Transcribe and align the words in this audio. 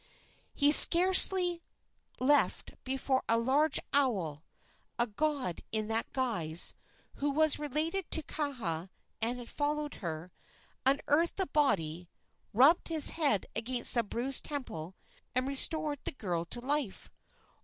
He 0.55 0.65
had 0.65 0.75
scarcely 0.77 1.61
left 2.19 2.71
before 2.83 3.21
a 3.29 3.37
large 3.37 3.79
owl 3.93 4.43
a 4.97 5.05
god 5.05 5.61
in 5.71 5.89
that 5.89 6.11
guise, 6.11 6.73
who 7.17 7.29
was 7.29 7.59
related 7.59 8.09
to 8.09 8.23
Kaha 8.23 8.89
and 9.21 9.37
had 9.37 9.47
followed 9.47 9.97
her 10.01 10.31
unearthed 10.87 11.35
the 11.35 11.45
body, 11.45 12.09
rubbed 12.51 12.87
his 12.87 13.09
head 13.11 13.45
against 13.55 13.93
the 13.93 14.01
bruised 14.01 14.43
temple, 14.43 14.95
and 15.35 15.47
restored 15.47 15.99
the 16.03 16.13
girl 16.13 16.45
to 16.45 16.59
life. 16.59 17.11